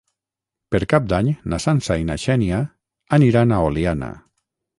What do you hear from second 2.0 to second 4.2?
i na Xènia aniran a Oliana.